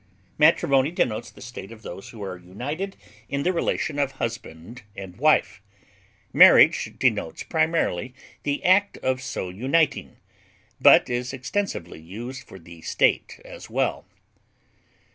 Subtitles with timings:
[0.39, 2.97] Matrimony denotes the state of those who are united
[3.29, 5.61] in the relation of husband and wife;
[6.33, 10.17] marriage denotes primarily the act of so uniting,
[10.81, 14.05] but is extensively used for the state as well.